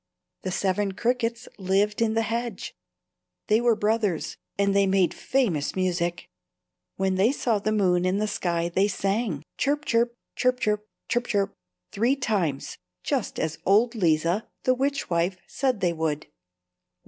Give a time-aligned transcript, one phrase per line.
[0.41, 2.73] The Seven Crickets lived in the hedge.
[3.49, 6.27] They were brothers, and they made famous music.
[6.95, 11.27] When they saw the moon in the sky they sang "chirp chirp, chirp chirp, chirp
[11.27, 11.53] chirp,"
[11.91, 16.25] three times, just as old Leeza, the witchwife, said they would.